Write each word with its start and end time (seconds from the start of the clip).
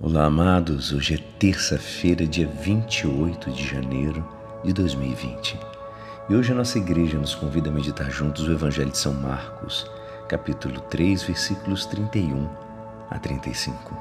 Olá, 0.00 0.24
amados. 0.24 0.92
Hoje 0.92 1.14
é 1.14 1.18
terça-feira, 1.38 2.26
dia 2.26 2.48
28 2.48 3.52
de 3.52 3.64
janeiro 3.64 4.26
de 4.64 4.72
2020. 4.72 5.56
E 6.28 6.34
hoje 6.34 6.50
a 6.50 6.54
nossa 6.56 6.78
igreja 6.78 7.18
nos 7.18 7.36
convida 7.36 7.68
a 7.68 7.72
meditar 7.72 8.10
juntos 8.10 8.48
o 8.48 8.52
Evangelho 8.52 8.90
de 8.90 8.98
São 8.98 9.12
Marcos, 9.12 9.88
capítulo 10.28 10.80
3, 10.80 11.22
versículos 11.22 11.86
31 11.86 12.48
a 13.10 13.18
35. 13.18 13.96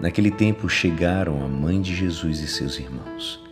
Naquele 0.00 0.30
tempo 0.30 0.68
chegaram 0.70 1.44
a 1.44 1.48
mãe 1.48 1.80
de 1.82 1.94
Jesus 1.94 2.40
e 2.40 2.46
seus 2.46 2.78
irmãos. 2.78 3.44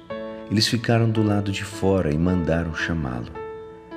Eles 0.50 0.66
ficaram 0.66 1.10
do 1.10 1.22
lado 1.22 1.52
de 1.52 1.64
fora 1.64 2.10
e 2.10 2.16
mandaram 2.16 2.74
chamá-lo. 2.74 3.32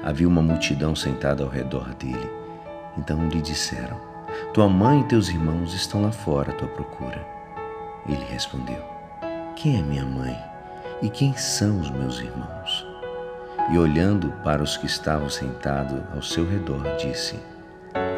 Havia 0.03 0.27
uma 0.27 0.41
multidão 0.41 0.93
sentada 0.93 1.41
ao 1.41 1.49
redor 1.49 1.93
dele. 1.95 2.29
Então 2.97 3.29
lhe 3.29 3.41
disseram: 3.41 4.08
tua 4.53 4.67
mãe 4.67 5.01
e 5.01 5.03
teus 5.05 5.29
irmãos 5.29 5.73
estão 5.73 6.01
lá 6.01 6.11
fora 6.11 6.51
à 6.51 6.55
tua 6.55 6.67
procura. 6.67 7.25
Ele 8.07 8.23
respondeu: 8.25 8.83
Quem 9.55 9.79
é 9.79 9.81
minha 9.81 10.05
mãe 10.05 10.37
e 11.01 11.09
quem 11.09 11.35
são 11.35 11.79
os 11.79 11.89
meus 11.89 12.19
irmãos? 12.19 12.87
E 13.71 13.77
olhando 13.77 14.31
para 14.43 14.63
os 14.63 14.77
que 14.77 14.87
estavam 14.87 15.29
sentados 15.29 16.01
ao 16.13 16.21
seu 16.21 16.47
redor, 16.47 16.81
disse: 16.97 17.39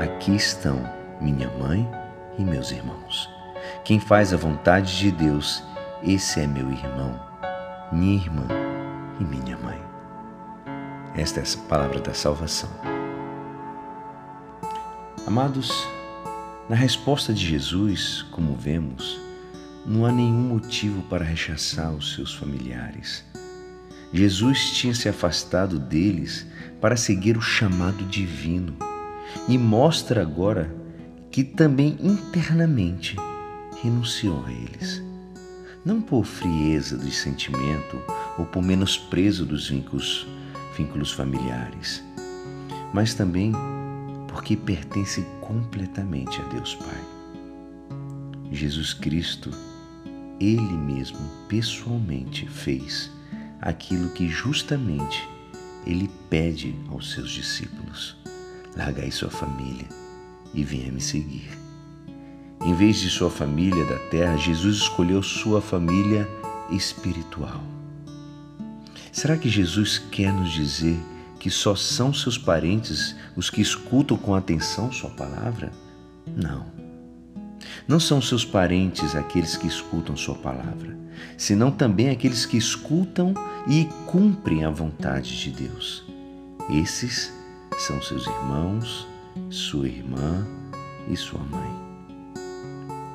Aqui 0.02 0.36
estão 0.36 0.80
minha 1.20 1.50
mãe 1.60 1.90
e 2.38 2.44
meus 2.44 2.72
irmãos. 2.72 3.30
Quem 3.84 4.00
faz 4.00 4.34
a 4.34 4.38
vontade 4.38 4.98
de 4.98 5.12
Deus, 5.12 5.64
esse 6.02 6.40
é 6.40 6.48
meu 6.48 6.72
irmão, 6.72 7.20
minha 7.92 8.16
irmã 8.16 8.48
e 9.20 9.24
minha 9.24 9.58
mãe. 9.58 9.80
Esta 11.16 11.42
é 11.42 11.44
a 11.44 11.68
palavra 11.68 12.00
da 12.00 12.14
salvação. 12.14 12.70
Amados, 15.28 15.88
na 16.70 16.76
resposta 16.76 17.34
de 17.34 17.46
Jesus, 17.46 18.26
como 18.32 18.56
vemos, 18.56 19.20
não 19.86 20.06
há 20.06 20.12
nenhum 20.12 20.42
motivo 20.42 21.02
para 21.04 21.26
rechaçar 21.26 21.92
os 21.94 22.14
seus 22.14 22.34
familiares. 22.34 23.26
Jesus 24.14 24.72
tinha 24.72 24.94
se 24.94 25.10
afastado 25.10 25.80
deles 25.80 26.46
para 26.80 26.98
seguir 26.98 27.38
o 27.38 27.42
chamado 27.42 28.04
divino 28.06 28.76
e 29.48 29.58
mostra 29.58 30.22
agora 30.22 30.74
que 31.32 31.44
também 31.44 31.98
internamente 32.02 33.16
renunciou 33.82 34.44
a 34.46 34.52
eles. 34.52 35.02
Não 35.84 36.02
por 36.02 36.26
frieza 36.26 36.98
de 36.98 37.12
sentimento 37.12 38.00
ou 38.38 38.46
por 38.46 38.62
menosprezo 38.62 39.46
dos 39.46 39.70
vínculos, 39.70 40.28
vínculos 40.78 41.12
familiares, 41.12 42.04
mas 42.94 43.14
também 43.14 43.54
porque 44.32 44.56
pertence 44.56 45.22
completamente 45.42 46.42
a 46.42 46.46
Deus 46.46 46.76
Pai. 46.76 47.22
Jesus 48.52 48.94
Cristo, 48.94 49.52
Ele 50.40 50.62
mesmo 50.62 51.20
pessoalmente 51.48 52.48
fez 52.48 53.12
aquilo 53.62 54.10
que 54.10 54.28
justamente 54.28 55.28
Ele 55.86 56.10
pede 56.30 56.76
aos 56.90 57.12
seus 57.12 57.32
discípulos: 57.32 58.18
largai 58.76 59.12
sua 59.12 59.30
família 59.30 59.88
e 60.54 60.64
venha 60.64 60.92
me 60.92 61.02
seguir. 61.02 61.50
Em 62.64 62.74
vez 62.76 62.98
de 62.98 63.10
sua 63.10 63.30
família 63.30 63.84
da 63.86 63.98
terra, 64.10 64.38
Jesus 64.38 64.78
escolheu 64.78 65.24
sua 65.24 65.62
família 65.62 66.30
espiritual. 66.70 67.64
Será 69.12 69.36
que 69.36 69.50
Jesus 69.50 69.98
quer 69.98 70.32
nos 70.32 70.52
dizer 70.52 70.98
que 71.42 71.50
só 71.50 71.76
são 71.76 72.14
seus 72.14 72.38
parentes 72.38 73.16
os 73.36 73.50
que 73.50 73.64
escutam 73.64 74.16
com 74.16 74.36
atenção 74.36 74.92
Sua 74.92 75.10
palavra? 75.10 75.72
Não. 76.38 76.68
Não 77.88 78.00
são 78.00 78.22
seus 78.22 78.46
parentes 78.46 79.16
aqueles 79.16 79.58
que 79.58 79.66
escutam 79.66 80.16
Sua 80.16 80.36
palavra, 80.36 80.96
senão 81.36 81.72
também 81.72 82.12
aqueles 82.12 82.46
que 82.46 82.58
escutam 82.58 83.34
e 83.68 83.86
cumprem 84.06 84.64
a 84.64 84.70
vontade 84.70 85.36
de 85.36 85.50
Deus. 85.50 86.06
Esses 86.70 87.34
são 87.76 88.00
seus 88.04 88.28
irmãos, 88.28 89.08
sua 89.50 89.88
irmã 89.88 90.46
e 91.10 91.18
sua 91.18 91.40
mãe. 91.40 91.72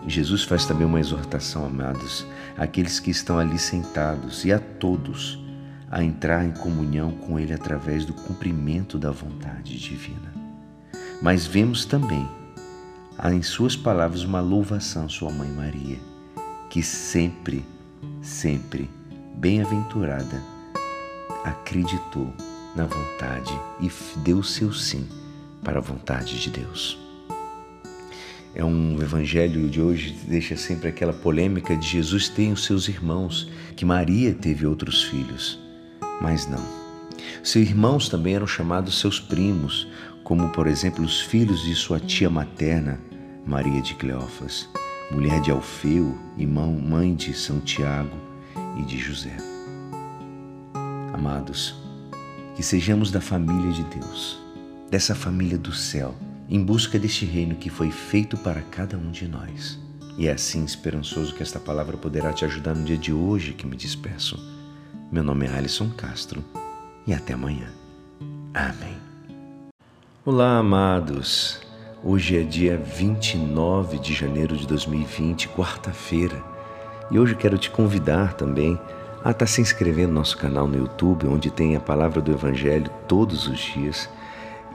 Jesus 0.09 0.43
faz 0.43 0.67
também 0.67 0.85
uma 0.85 0.99
exortação, 0.99 1.65
amados, 1.65 2.27
àqueles 2.59 2.99
que 2.99 3.13
estão 3.13 3.39
ali 3.39 3.59
sentados 3.59 4.45
e 4.45 4.53
a 4.53 4.59
todos 4.59 5.46
a 5.91 6.03
entrar 6.03 6.45
em 6.45 6.53
comunhão 6.53 7.13
com 7.13 7.39
Ele 7.39 7.53
através 7.53 8.05
do 8.05 8.13
cumprimento 8.13 8.99
da 8.99 9.11
vontade 9.11 9.79
divina. 9.79 10.33
Mas 11.23 11.47
vemos 11.47 11.85
também 11.85 12.29
há 13.17 13.33
em 13.33 13.43
Suas 13.43 13.77
palavras 13.77 14.23
uma 14.23 14.41
louvação 14.41 15.07
à 15.07 15.09
Sua 15.09 15.31
Mãe 15.31 15.49
Maria, 15.49 15.99
que 16.69 16.83
sempre, 16.83 17.65
sempre, 18.21 18.91
bem-aventurada, 19.37 20.43
acreditou 21.45 22.33
na 22.75 22.85
vontade 22.85 23.59
e 23.81 23.91
deu 24.21 24.43
seu 24.43 24.73
sim 24.73 25.07
para 25.63 25.79
a 25.79 25.83
vontade 25.83 26.39
de 26.41 26.51
Deus. 26.51 26.99
É 28.55 28.65
um 28.65 29.01
evangelho 29.03 29.69
de 29.69 29.81
hoje 29.81 30.13
que 30.13 30.27
deixa 30.31 30.57
sempre 30.57 30.89
aquela 30.89 31.13
polêmica 31.13 31.77
de 31.77 31.87
Jesus 31.87 32.29
ter 32.29 32.51
os 32.51 32.65
seus 32.65 32.89
irmãos, 32.89 33.51
que 33.77 33.85
Maria 33.85 34.33
teve 34.35 34.67
outros 34.67 35.05
filhos. 35.05 35.66
Mas 36.21 36.47
não. 36.47 36.63
Seus 37.43 37.69
irmãos 37.69 38.09
também 38.09 38.35
eram 38.35 38.47
chamados 38.47 38.99
seus 38.99 39.21
primos, 39.21 39.87
como 40.25 40.51
por 40.51 40.67
exemplo 40.67 41.05
os 41.05 41.21
filhos 41.21 41.63
de 41.63 41.75
sua 41.75 42.01
tia 42.01 42.29
materna, 42.29 42.99
Maria 43.47 43.81
de 43.81 43.95
Cleófas, 43.95 44.69
mulher 45.11 45.41
de 45.41 45.51
Alfeu 45.51 46.17
e 46.37 46.47
mãe 46.47 47.15
de 47.15 47.33
São 47.33 47.61
Tiago 47.61 48.17
e 48.79 48.83
de 48.83 48.99
José. 48.99 49.37
Amados, 51.13 51.77
que 52.57 52.63
sejamos 52.63 53.11
da 53.11 53.21
família 53.21 53.71
de 53.73 53.85
Deus, 53.85 54.41
dessa 54.91 55.15
família 55.15 55.57
do 55.57 55.73
céu, 55.73 56.15
em 56.49 56.63
busca 56.63 56.99
deste 56.99 57.25
reino 57.25 57.55
que 57.55 57.71
foi 57.71 57.91
feito 57.91 58.37
para 58.37 58.63
cada 58.63 58.97
um 58.97 59.11
de 59.11 59.29
nós. 59.29 59.79
E 60.19 60.27
é 60.27 60.33
assim 60.33 60.65
esperançoso 60.65 61.35
que 61.35 61.43
esta 61.43 61.61
palavra 61.61 61.97
poderá 61.97 62.33
te 62.33 62.45
ajudar 62.45 62.75
no 62.75 62.85
dia 62.85 62.97
de 62.97 63.13
hoje 63.13 63.53
que 63.53 63.67
me 63.67 63.77
despeço 63.77 64.56
meu 65.11 65.23
nome 65.23 65.47
é 65.47 65.57
Alisson 65.57 65.89
Castro 65.91 66.45
e 67.07 67.15
até 67.15 67.35
amanhã. 67.35 67.69
Amém. 68.53 68.97
Olá, 70.25 70.59
amados. 70.59 71.61
Hoje 72.03 72.37
é 72.37 72.43
dia 72.43 72.77
29 72.77 73.99
de 73.99 74.13
janeiro 74.13 74.57
de 74.57 74.67
2020, 74.67 75.49
quarta-feira, 75.51 76.43
e 77.11 77.19
hoje 77.19 77.35
quero 77.37 77.57
te 77.57 77.71
convidar 77.71 78.35
também 78.35 78.79
a 79.25 79.31
estar 79.31 79.47
se 79.47 79.61
inscrevendo 79.61 80.09
no 80.09 80.21
nosso 80.21 80.37
canal 80.37 80.67
no 80.67 80.77
YouTube, 80.77 81.27
onde 81.27 81.51
tem 81.51 81.77
a 81.77 81.81
palavra 81.81 82.21
do 82.21 82.33
Evangelho 82.33 82.91
todos 83.09 83.47
os 83.47 83.59
dias. 83.59 84.09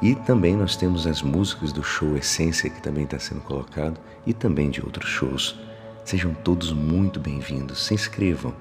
E 0.02 0.16
também 0.16 0.56
nós 0.56 0.76
temos 0.76 1.06
as 1.06 1.22
músicas 1.22 1.72
do 1.72 1.84
show 1.84 2.18
Essência 2.18 2.70
que 2.70 2.82
também 2.82 3.04
está 3.04 3.20
sendo 3.20 3.42
colocado 3.42 4.00
e 4.26 4.34
também 4.34 4.70
de 4.70 4.82
outros 4.82 5.10
shows. 5.10 5.60
Sejam 6.04 6.34
todos 6.34 6.72
muito 6.72 7.20
bem-vindos. 7.20 7.86
Se 7.86 7.94
inscrevam 7.94 8.54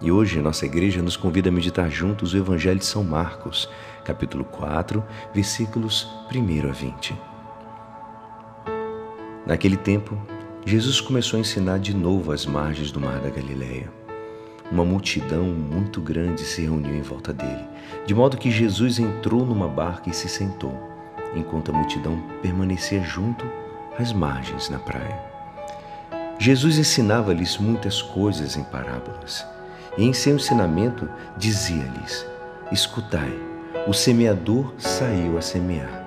e 0.00 0.10
hoje 0.10 0.40
nossa 0.40 0.66
igreja 0.66 1.02
nos 1.02 1.16
convida 1.16 1.48
a 1.48 1.52
meditar 1.52 1.90
juntos 1.90 2.34
o 2.34 2.36
Evangelho 2.36 2.78
de 2.78 2.84
São 2.84 3.02
Marcos, 3.02 3.68
capítulo 4.04 4.44
4, 4.44 5.02
versículos 5.32 6.08
1 6.34 6.68
a 6.68 6.72
20. 6.72 7.14
Naquele 9.46 9.76
tempo, 9.76 10.20
Jesus 10.64 11.00
começou 11.00 11.38
a 11.38 11.40
ensinar 11.40 11.78
de 11.78 11.94
novo 11.94 12.32
às 12.32 12.44
margens 12.44 12.90
do 12.90 13.00
mar 13.00 13.20
da 13.20 13.30
Galileia. 13.30 13.90
Uma 14.70 14.84
multidão 14.84 15.44
muito 15.44 16.00
grande 16.00 16.42
se 16.42 16.62
reuniu 16.62 16.94
em 16.94 17.02
volta 17.02 17.32
dele, 17.32 17.64
de 18.04 18.14
modo 18.14 18.36
que 18.36 18.50
Jesus 18.50 18.98
entrou 18.98 19.46
numa 19.46 19.68
barca 19.68 20.10
e 20.10 20.14
se 20.14 20.28
sentou, 20.28 20.76
enquanto 21.34 21.70
a 21.70 21.74
multidão 21.74 22.20
permanecia 22.42 23.02
junto 23.02 23.46
às 23.98 24.12
margens 24.12 24.68
na 24.68 24.78
praia. 24.78 25.18
Jesus 26.38 26.76
ensinava-lhes 26.76 27.56
muitas 27.56 28.02
coisas 28.02 28.56
em 28.56 28.64
parábolas 28.64 29.55
e 29.96 30.04
em 30.04 30.12
seu 30.12 30.36
ensinamento 30.36 31.08
dizia-lhes: 31.36 32.26
Escutai, 32.70 33.32
o 33.86 33.92
semeador 33.92 34.72
saiu 34.78 35.38
a 35.38 35.40
semear. 35.40 36.04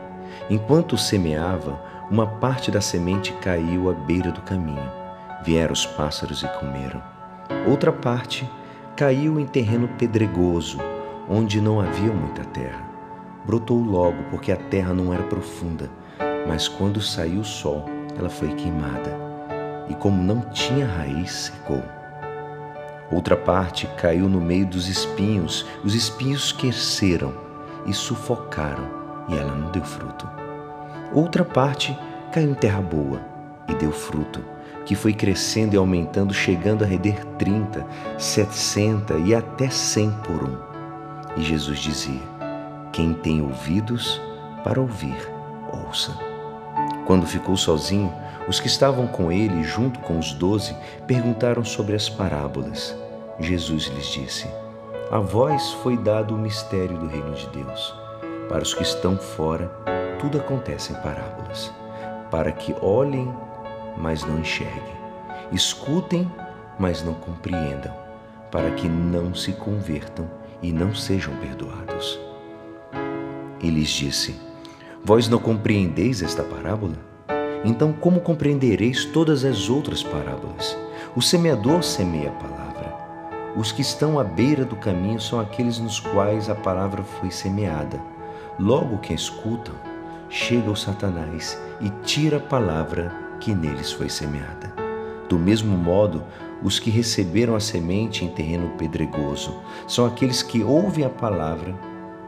Enquanto 0.49 0.97
semeava, 0.97 1.79
uma 2.09 2.25
parte 2.25 2.71
da 2.71 2.81
semente 2.81 3.31
caiu 3.33 3.89
à 3.89 3.93
beira 3.93 4.31
do 4.31 4.41
caminho. 4.41 4.91
Vieram 5.43 5.73
os 5.73 5.85
pássaros 5.85 6.43
e 6.43 6.47
comeram. 6.59 7.01
Outra 7.67 7.91
parte 7.91 8.49
caiu 8.95 9.39
em 9.39 9.45
terreno 9.45 9.87
pedregoso, 9.87 10.77
onde 11.29 11.61
não 11.61 11.79
havia 11.79 12.11
muita 12.11 12.43
terra. 12.43 12.87
Brotou 13.45 13.79
logo, 13.79 14.23
porque 14.29 14.51
a 14.51 14.57
terra 14.57 14.93
não 14.93 15.13
era 15.13 15.23
profunda, 15.23 15.89
mas 16.47 16.67
quando 16.67 17.01
saiu 17.01 17.41
o 17.41 17.45
sol, 17.45 17.85
ela 18.17 18.29
foi 18.29 18.49
queimada. 18.55 19.15
E 19.87 19.93
como 19.95 20.21
não 20.21 20.41
tinha 20.49 20.85
raiz, 20.85 21.31
secou. 21.31 21.81
Outra 23.11 23.35
parte 23.35 23.87
caiu 23.97 24.29
no 24.29 24.39
meio 24.39 24.67
dos 24.67 24.87
espinhos, 24.87 25.65
os 25.83 25.95
espinhos 25.95 26.51
cresceram 26.51 27.33
e 27.85 27.93
sufocaram, 27.93 28.87
e 29.27 29.35
ela 29.35 29.55
não 29.55 29.71
deu 29.71 29.83
fruto. 29.83 30.29
Outra 31.11 31.43
parte 31.43 31.97
caiu 32.31 32.51
em 32.51 32.53
terra 32.53 32.81
boa, 32.81 33.19
e 33.67 33.73
deu 33.73 33.91
fruto, 33.91 34.43
que 34.85 34.95
foi 34.95 35.13
crescendo 35.13 35.73
e 35.73 35.77
aumentando, 35.77 36.33
chegando 36.33 36.83
a 36.83 36.87
render 36.87 37.25
trinta, 37.37 37.85
setenta 38.17 39.15
e 39.15 39.33
até 39.33 39.69
cem 39.69 40.11
por 40.23 40.43
um. 40.43 40.57
E 41.35 41.41
Jesus 41.41 41.79
dizia: 41.79 42.21
Quem 42.91 43.13
tem 43.13 43.41
ouvidos 43.41 44.21
para 44.63 44.79
ouvir, 44.79 45.17
ouça. 45.71 46.11
Quando 47.05 47.25
ficou 47.25 47.57
sozinho, 47.57 48.13
os 48.49 48.59
que 48.59 48.65
estavam 48.65 49.05
com 49.05 49.31
ele, 49.31 49.63
junto 49.63 49.99
com 49.99 50.17
os 50.17 50.33
doze, 50.33 50.75
perguntaram 51.05 51.63
sobre 51.63 51.95
as 51.95 52.09
parábolas. 52.09 52.97
Jesus 53.39 53.83
lhes 53.83 54.07
disse: 54.07 54.47
A 55.11 55.19
vós 55.19 55.71
foi 55.83 55.95
dado 55.95 56.33
o 56.33 56.37
mistério 56.37 56.97
do 56.97 57.05
reino 57.05 57.31
de 57.33 57.47
Deus. 57.49 57.93
Para 58.49 58.63
os 58.63 58.73
que 58.73 58.81
estão 58.81 59.15
fora, 59.17 59.67
tudo 60.19 60.39
acontece 60.39 60.91
em 60.91 60.95
parábolas, 60.95 61.71
para 62.31 62.51
que 62.51 62.75
olhem, 62.81 63.31
mas 63.95 64.25
não 64.25 64.39
enxerguem, 64.39 64.97
escutem, 65.51 66.29
mas 66.79 67.03
não 67.03 67.13
compreendam, 67.13 67.95
para 68.49 68.71
que 68.71 68.89
não 68.89 69.35
se 69.35 69.53
convertam 69.53 70.27
e 70.59 70.73
não 70.73 70.95
sejam 70.95 71.35
perdoados. 71.35 72.19
E 73.61 73.69
lhes 73.69 73.89
disse: 73.89 74.35
Vós 75.05 75.29
não 75.29 75.37
compreendeis 75.37 76.23
esta 76.23 76.41
parábola? 76.41 77.08
Então, 77.63 77.91
como 77.91 78.21
compreendereis 78.21 79.03
todas 79.05 79.43
as 79.43 79.69
outras 79.69 80.01
parábolas? 80.01 80.77
O 81.15 81.21
semeador 81.21 81.83
semeia 81.83 82.29
a 82.29 82.33
palavra. 82.33 82.97
Os 83.55 83.71
que 83.71 83.81
estão 83.81 84.17
à 84.17 84.23
beira 84.23 84.63
do 84.63 84.75
caminho 84.75 85.19
são 85.19 85.39
aqueles 85.39 85.79
nos 85.79 85.99
quais 85.99 86.49
a 86.49 86.55
palavra 86.55 87.03
foi 87.03 87.31
semeada. 87.31 87.99
Logo 88.57 88.99
que 88.99 89.13
escutam, 89.13 89.75
chega 90.29 90.71
o 90.71 90.75
Satanás 90.75 91.59
e 91.81 91.89
tira 92.05 92.37
a 92.37 92.41
palavra 92.41 93.11
que 93.41 93.53
neles 93.53 93.91
foi 93.91 94.07
semeada. 94.07 94.73
Do 95.27 95.37
mesmo 95.37 95.77
modo, 95.77 96.23
os 96.63 96.79
que 96.79 96.89
receberam 96.89 97.55
a 97.55 97.59
semente 97.59 98.23
em 98.23 98.29
terreno 98.29 98.69
pedregoso 98.77 99.59
são 99.87 100.05
aqueles 100.05 100.41
que 100.41 100.63
ouvem 100.63 101.05
a 101.05 101.09
palavra 101.09 101.75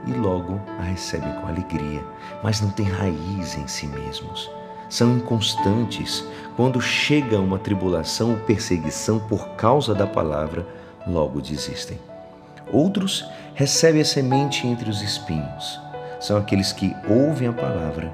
e 0.06 0.12
logo 0.12 0.60
a 0.80 0.83
recebem 0.83 1.31
com 1.36 1.48
alegria, 1.48 2.04
mas 2.44 2.60
não 2.60 2.69
têm 2.69 2.86
raiz 2.86 3.57
em 3.57 3.68
si 3.68 3.88
mesmos. 3.88 4.50
São 4.92 5.18
inconstantes. 5.18 6.24
Quando 6.56 6.80
chega 6.80 7.40
uma 7.40 7.58
tribulação 7.58 8.32
ou 8.34 8.38
perseguição 8.38 9.18
por 9.18 9.56
causa 9.56 9.96
da 9.96 10.06
palavra, 10.06 10.68
logo 11.08 11.42
desistem. 11.42 11.98
Outros 12.72 13.26
recebem 13.56 14.02
a 14.04 14.06
semente 14.06 14.68
entre 14.68 14.88
os 14.88 15.02
espinhos 15.02 15.80
são 16.22 16.38
aqueles 16.38 16.72
que 16.72 16.96
ouvem 17.10 17.48
a 17.48 17.54
palavra, 17.54 18.14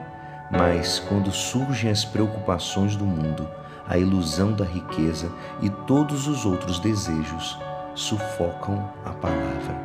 mas 0.49 0.97
quando 0.97 1.29
surgem 1.29 1.91
as 1.91 2.05
preocupações 2.05 2.95
do 2.95 3.05
mundo, 3.05 3.45
a 3.85 3.97
ilusão 3.97 4.53
da 4.53 4.63
riqueza 4.63 5.29
e 5.61 5.69
todos 5.69 6.25
os 6.25 6.45
outros 6.45 6.79
desejos 6.79 7.59
sufocam 7.93 8.89
a 9.03 9.09
palavra 9.09 9.75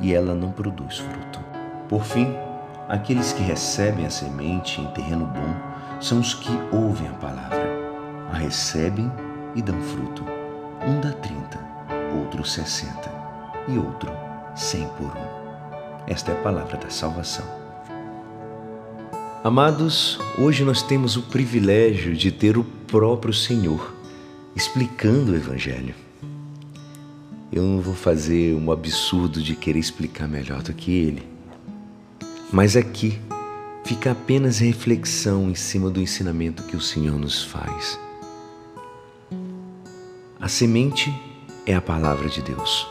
e 0.00 0.12
ela 0.12 0.34
não 0.34 0.50
produz 0.50 0.98
fruto. 0.98 1.38
Por 1.88 2.04
fim, 2.04 2.34
aqueles 2.88 3.32
que 3.32 3.42
recebem 3.42 4.06
a 4.06 4.10
semente 4.10 4.80
em 4.80 4.86
terreno 4.88 5.26
bom 5.26 5.71
são 6.02 6.18
os 6.18 6.34
que 6.34 6.50
ouvem 6.72 7.06
a 7.06 7.12
palavra, 7.12 7.62
a 8.32 8.36
recebem 8.36 9.10
e 9.54 9.62
dão 9.62 9.80
fruto. 9.80 10.24
Um 10.84 11.00
dá 11.00 11.12
trinta, 11.12 11.60
outro 12.18 12.44
sessenta 12.44 13.08
e 13.68 13.78
outro 13.78 14.10
cem 14.56 14.88
por 14.98 15.06
um. 15.06 16.02
Esta 16.08 16.32
é 16.32 16.34
a 16.34 16.42
palavra 16.42 16.76
da 16.76 16.90
salvação. 16.90 17.46
Amados, 19.44 20.18
hoje 20.36 20.64
nós 20.64 20.82
temos 20.82 21.16
o 21.16 21.22
privilégio 21.22 22.16
de 22.16 22.32
ter 22.32 22.58
o 22.58 22.64
próprio 22.64 23.32
Senhor 23.32 23.94
explicando 24.56 25.32
o 25.32 25.36
Evangelho. 25.36 25.94
Eu 27.52 27.62
não 27.62 27.80
vou 27.80 27.94
fazer 27.94 28.56
um 28.56 28.72
absurdo 28.72 29.40
de 29.40 29.54
querer 29.54 29.78
explicar 29.78 30.26
melhor 30.26 30.62
do 30.62 30.74
que 30.74 30.90
ele, 30.90 31.28
mas 32.52 32.76
aqui 32.76 33.20
fica 33.84 34.12
apenas 34.12 34.58
reflexão 34.58 35.50
em 35.50 35.54
cima 35.54 35.90
do 35.90 36.00
ensinamento 36.00 36.62
que 36.64 36.76
o 36.76 36.80
Senhor 36.80 37.18
nos 37.18 37.42
faz. 37.42 37.98
A 40.40 40.48
semente 40.48 41.12
é 41.66 41.74
a 41.74 41.80
palavra 41.80 42.28
de 42.28 42.42
Deus. 42.42 42.86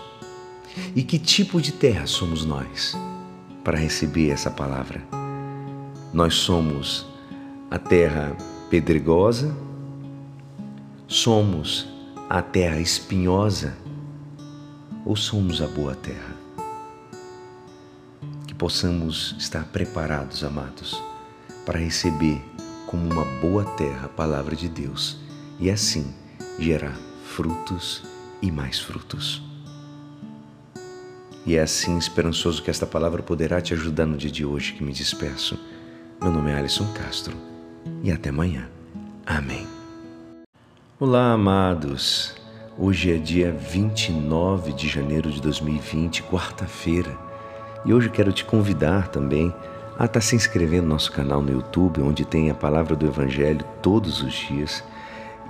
E 0.95 1.03
que 1.03 1.19
tipo 1.19 1.61
de 1.61 1.73
terra 1.73 2.07
somos 2.07 2.45
nós 2.45 2.95
para 3.63 3.77
receber 3.77 4.29
essa 4.29 4.49
palavra? 4.49 5.03
Nós 6.13 6.35
somos 6.35 7.05
a 7.69 7.77
terra 7.77 8.35
pedregosa, 8.69 9.55
somos 11.07 11.87
a 12.29 12.41
terra 12.41 12.79
espinhosa 12.79 13.77
ou 15.05 15.15
somos 15.15 15.61
a 15.61 15.67
boa 15.67 15.95
terra? 15.95 16.40
Possamos 18.61 19.35
estar 19.39 19.65
preparados, 19.69 20.43
amados, 20.43 21.01
para 21.65 21.79
receber 21.79 22.39
como 22.85 23.11
uma 23.11 23.25
boa 23.41 23.65
terra 23.75 24.05
a 24.05 24.07
palavra 24.07 24.55
de 24.55 24.69
Deus 24.69 25.17
e 25.59 25.67
assim 25.71 26.13
gerar 26.59 26.95
frutos 27.25 28.03
e 28.39 28.51
mais 28.51 28.79
frutos. 28.79 29.41
E 31.43 31.55
é 31.55 31.61
assim 31.63 31.97
esperançoso 31.97 32.61
que 32.61 32.69
esta 32.69 32.85
palavra 32.85 33.23
poderá 33.23 33.59
te 33.59 33.73
ajudar 33.73 34.05
no 34.05 34.15
dia 34.15 34.29
de 34.29 34.45
hoje 34.45 34.73
que 34.73 34.83
me 34.83 34.93
despeço. 34.93 35.57
Meu 36.21 36.31
nome 36.31 36.51
é 36.51 36.55
Alisson 36.55 36.85
Castro 36.93 37.35
e 38.03 38.11
até 38.11 38.29
amanhã. 38.29 38.69
Amém. 39.25 39.65
Olá, 40.99 41.31
amados. 41.31 42.35
Hoje 42.77 43.11
é 43.11 43.17
dia 43.17 43.51
29 43.51 44.71
de 44.73 44.87
janeiro 44.87 45.31
de 45.31 45.41
2020, 45.41 46.21
quarta-feira. 46.21 47.30
E 47.83 47.93
hoje 47.93 48.09
quero 48.09 48.31
te 48.31 48.45
convidar 48.45 49.07
também 49.07 49.53
a 49.97 50.05
estar 50.05 50.21
se 50.21 50.35
inscrevendo 50.35 50.83
no 50.83 50.93
nosso 50.93 51.11
canal 51.11 51.41
no 51.41 51.51
YouTube, 51.51 52.01
onde 52.01 52.23
tem 52.23 52.49
a 52.49 52.55
palavra 52.55 52.95
do 52.95 53.07
Evangelho 53.07 53.65
todos 53.81 54.21
os 54.21 54.33
dias. 54.33 54.83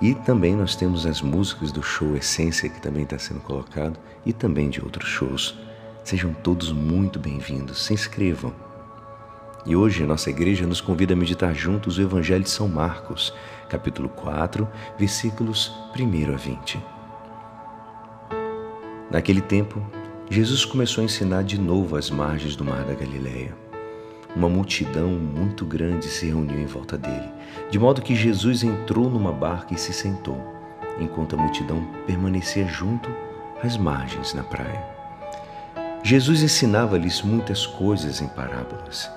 E 0.02 0.16
também 0.16 0.56
nós 0.56 0.76
temos 0.76 1.06
as 1.06 1.22
músicas 1.22 1.72
do 1.72 1.84
show 1.84 2.16
Essência, 2.16 2.70
que 2.70 2.82
também 2.82 3.04
está 3.04 3.20
sendo 3.20 3.42
colocado, 3.42 4.00
e 4.26 4.32
também 4.32 4.70
de 4.70 4.82
outros 4.82 5.10
shows. 5.10 5.58
Sejam 6.04 6.34
todos 6.34 6.72
muito 6.72 7.20
bem-vindos. 7.20 7.86
Se 7.86 7.94
inscrevam. 7.94 8.54
E 9.66 9.76
hoje 9.76 10.04
a 10.04 10.08
nossa 10.08 10.30
igreja 10.30 10.66
nos 10.66 10.82
convida 10.82 11.14
a 11.14 11.18
meditar 11.18 11.54
juntos 11.54 11.98
o 11.98 12.02
Evangelho 12.02 12.44
de 12.44 12.50
São 12.50 12.68
Marcos, 12.68 13.34
capítulo 13.70 14.10
4, 14.10 14.68
versículos 14.98 15.72
1 15.96 16.34
a 16.34 16.38
20. 16.38 16.80
Naquele 19.12 19.42
tempo, 19.42 19.86
Jesus 20.32 20.64
começou 20.64 21.02
a 21.02 21.06
ensinar 21.06 21.44
de 21.44 21.60
novo 21.60 21.98
às 21.98 22.10
margens 22.10 22.56
do 22.56 22.64
mar 22.64 22.86
da 22.86 22.94
Galileia. 22.94 23.54
Uma 24.34 24.48
multidão 24.48 25.10
muito 25.10 25.66
grande 25.66 26.06
se 26.06 26.28
reuniu 26.28 26.58
em 26.58 26.66
volta 26.66 26.98
dele, 26.98 27.30
de 27.70 27.78
modo 27.78 28.02
que 28.02 28.16
Jesus 28.16 28.64
entrou 28.64 29.10
numa 29.10 29.34
barca 29.34 29.74
e 29.74 29.78
se 29.78 29.92
sentou, 29.92 30.42
enquanto 31.02 31.36
a 31.36 31.38
multidão 31.38 31.86
permanecia 32.08 32.66
junto 32.66 33.10
às 33.62 33.76
margens 33.76 34.34
na 34.34 34.42
praia. 34.42 34.82
Jesus 36.02 36.42
ensinava-lhes 36.42 37.22
muitas 37.22 37.68
coisas 37.68 38.22
em 38.22 38.28
parábolas, 38.30 39.12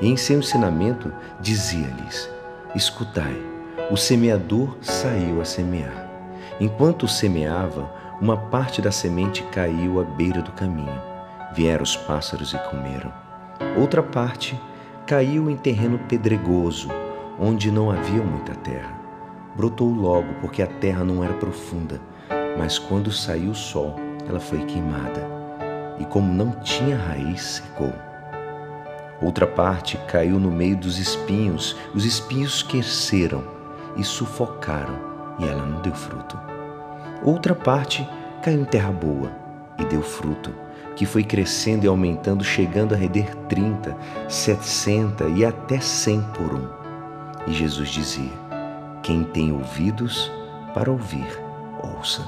e 0.00 0.06
em 0.06 0.16
seu 0.16 0.38
ensinamento 0.38 1.12
dizia-lhes: 1.40 2.30
Escutai, 2.76 3.36
o 3.90 3.96
semeador 3.96 4.76
saiu 4.80 5.40
a 5.40 5.44
semear. 5.44 6.08
Enquanto 6.60 7.08
semeava, 7.08 7.90
uma 8.20 8.36
parte 8.36 8.82
da 8.82 8.92
semente 8.92 9.42
caiu 9.44 10.00
à 10.00 10.04
beira 10.04 10.42
do 10.42 10.52
caminho. 10.52 11.00
Vieram 11.54 11.82
os 11.82 11.96
pássaros 11.96 12.52
e 12.52 12.58
comeram. 12.68 13.12
Outra 13.78 14.02
parte 14.02 14.60
caiu 15.06 15.50
em 15.50 15.56
terreno 15.56 15.98
pedregoso, 16.00 16.88
onde 17.38 17.70
não 17.70 17.90
havia 17.90 18.22
muita 18.22 18.54
terra. 18.54 18.98
Brotou 19.56 19.88
logo, 19.88 20.34
porque 20.40 20.62
a 20.62 20.66
terra 20.66 21.02
não 21.02 21.24
era 21.24 21.34
profunda, 21.34 22.00
mas 22.58 22.78
quando 22.78 23.10
saiu 23.10 23.50
o 23.50 23.54
sol, 23.54 23.96
ela 24.28 24.38
foi 24.38 24.64
queimada 24.66 25.40
e, 25.98 26.04
como 26.04 26.32
não 26.32 26.52
tinha 26.60 26.96
raiz, 26.96 27.42
secou. 27.42 27.92
Outra 29.20 29.46
parte 29.46 29.98
caiu 30.08 30.40
no 30.40 30.50
meio 30.50 30.76
dos 30.76 30.98
espinhos, 30.98 31.76
os 31.94 32.06
espinhos 32.06 32.62
cresceram 32.62 33.44
e 33.96 34.02
sufocaram, 34.02 34.96
e 35.38 35.44
ela 35.44 35.66
não 35.66 35.82
deu 35.82 35.94
fruto. 35.94 36.39
Outra 37.22 37.54
parte 37.54 38.08
caiu 38.42 38.62
em 38.62 38.64
terra 38.64 38.90
boa 38.90 39.30
e 39.78 39.84
deu 39.84 40.02
fruto, 40.02 40.50
que 40.96 41.04
foi 41.04 41.22
crescendo 41.22 41.84
e 41.84 41.88
aumentando, 41.88 42.42
chegando 42.42 42.94
a 42.94 42.96
render 42.96 43.34
trinta, 43.48 43.96
setenta 44.28 45.24
e 45.24 45.44
até 45.44 45.80
cem 45.80 46.22
por 46.34 46.54
um. 46.54 46.68
E 47.46 47.52
Jesus 47.52 47.90
dizia: 47.90 48.32
Quem 49.02 49.22
tem 49.22 49.52
ouvidos 49.52 50.30
para 50.72 50.90
ouvir, 50.90 51.28
ouça. 51.82 52.26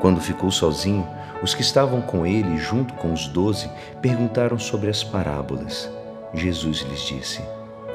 Quando 0.00 0.20
ficou 0.20 0.50
sozinho, 0.50 1.06
os 1.42 1.54
que 1.54 1.62
estavam 1.62 2.02
com 2.02 2.26
ele, 2.26 2.58
junto 2.58 2.92
com 2.94 3.12
os 3.12 3.26
doze, 3.28 3.70
perguntaram 4.02 4.58
sobre 4.58 4.90
as 4.90 5.02
parábolas. 5.02 5.90
Jesus 6.34 6.80
lhes 6.80 7.00
disse: 7.02 7.42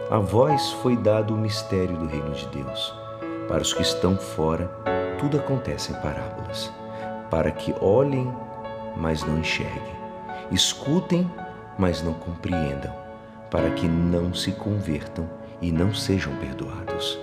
A 0.09 0.17
vós 0.17 0.71
foi 0.81 0.97
dado 0.97 1.35
o 1.35 1.37
mistério 1.37 1.97
do 1.97 2.07
reino 2.07 2.31
de 2.31 2.47
Deus. 2.47 2.93
Para 3.47 3.61
os 3.61 3.73
que 3.73 3.81
estão 3.81 4.15
fora, 4.15 4.71
tudo 5.19 5.37
acontece 5.37 5.91
em 5.91 5.95
parábolas, 5.95 6.71
para 7.29 7.51
que 7.51 7.75
olhem, 7.81 8.33
mas 8.95 9.23
não 9.23 9.37
enxerguem, 9.37 9.95
escutem, 10.49 11.29
mas 11.77 12.01
não 12.01 12.13
compreendam, 12.13 12.93
para 13.51 13.69
que 13.71 13.87
não 13.87 14.33
se 14.33 14.53
convertam 14.53 15.29
e 15.61 15.71
não 15.71 15.93
sejam 15.93 16.33
perdoados. 16.37 17.19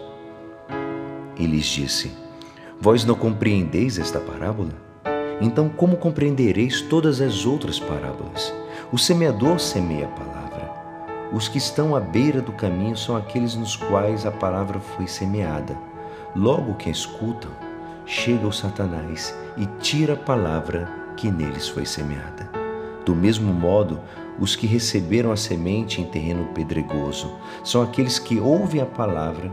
E 1.37 1.47
lhes 1.47 1.65
disse: 1.65 2.13
Vós 2.81 3.05
não 3.05 3.15
compreendeis 3.15 3.99
esta 3.99 4.21
parábola? 4.21 4.71
Então, 5.41 5.69
como 5.69 5.97
compreendereis 5.97 6.83
todas 6.83 7.21
as 7.21 7.45
outras 7.45 7.79
parábolas? 7.81 8.55
O 8.93 8.99
semeador 8.99 9.59
semeia 9.59 10.07
a 10.07 10.09
palavra. 10.09 10.71
Os 11.33 11.49
que 11.49 11.59
estão 11.59 11.97
à 11.97 12.01
beira 12.01 12.41
do 12.41 12.53
caminho 12.53 12.97
são 12.97 13.17
aqueles 13.17 13.55
nos 13.55 13.75
quais 13.75 14.25
a 14.25 14.31
palavra 14.31 14.81
foi 14.81 15.07
semeada. 15.07 15.77
Logo 16.35 16.75
que 16.75 16.89
a 16.89 16.93
escutam, 16.93 17.51
chega 18.07 18.47
o 18.47 18.53
Satanás 18.53 19.37
e 19.57 19.67
tira 19.81 20.15
a 20.15 20.17
palavra 20.17 20.89
que 21.17 21.29
neles 21.29 21.69
foi 21.69 21.85
semeada. 21.85 22.49
Do 23.05 23.17
mesmo 23.17 23.53
modo, 23.53 24.01
os 24.39 24.55
que 24.55 24.67
receberam 24.67 25.33
a 25.33 25.37
semente 25.37 26.01
em 26.01 26.05
terreno 26.05 26.47
pedregoso 26.55 27.37
são 27.65 27.83
aqueles 27.83 28.19
que 28.19 28.39
ouvem 28.39 28.81
a 28.81 28.87
palavra 28.87 29.51